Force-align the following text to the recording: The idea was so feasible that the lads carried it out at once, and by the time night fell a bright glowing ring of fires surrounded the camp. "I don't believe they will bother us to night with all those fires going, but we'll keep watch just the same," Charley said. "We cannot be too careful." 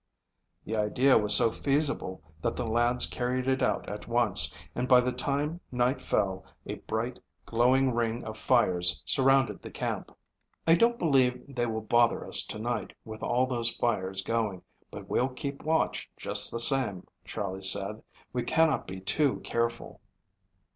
The 0.65 0.75
idea 0.75 1.15
was 1.19 1.35
so 1.35 1.51
feasible 1.51 2.23
that 2.41 2.55
the 2.55 2.65
lads 2.65 3.05
carried 3.05 3.47
it 3.47 3.61
out 3.61 3.87
at 3.87 4.07
once, 4.07 4.51
and 4.73 4.87
by 4.87 4.99
the 4.99 5.11
time 5.11 5.59
night 5.71 6.01
fell 6.01 6.43
a 6.65 6.77
bright 6.89 7.19
glowing 7.45 7.93
ring 7.93 8.23
of 8.23 8.35
fires 8.35 9.03
surrounded 9.05 9.61
the 9.61 9.69
camp. 9.69 10.11
"I 10.65 10.73
don't 10.73 10.97
believe 10.97 11.43
they 11.47 11.67
will 11.67 11.81
bother 11.83 12.25
us 12.25 12.43
to 12.47 12.57
night 12.57 12.93
with 13.05 13.21
all 13.21 13.45
those 13.45 13.75
fires 13.75 14.23
going, 14.23 14.63
but 14.89 15.07
we'll 15.07 15.29
keep 15.29 15.61
watch 15.61 16.09
just 16.17 16.51
the 16.51 16.59
same," 16.59 17.05
Charley 17.23 17.61
said. 17.61 18.01
"We 18.33 18.41
cannot 18.41 18.87
be 18.87 19.01
too 19.01 19.39
careful." 19.41 20.01